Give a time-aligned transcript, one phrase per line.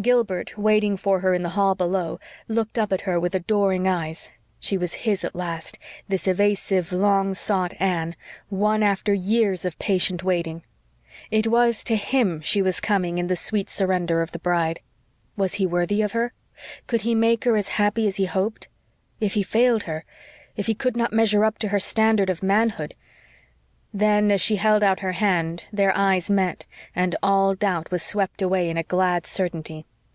[0.00, 4.32] Gilbert, waiting for her in the hall below, looked up at her with adoring eyes.
[4.58, 8.16] She was his at last, this evasive, long sought Anne,
[8.50, 10.64] won after years of patient waiting.
[11.30, 14.80] It was to him she was coming in the sweet surrender of the bride.
[15.36, 16.32] Was he worthy of her?
[16.88, 18.66] Could he make her as happy as he hoped?
[19.20, 20.04] If he failed her
[20.56, 22.94] if he could not measure up to her standard of manhood
[23.94, 26.64] then, as she held out her hand, their eyes met
[26.96, 29.84] and all doubt was swept away in a glad certainty.